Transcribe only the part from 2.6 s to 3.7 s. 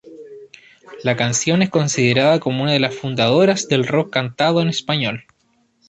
una de las fundadoras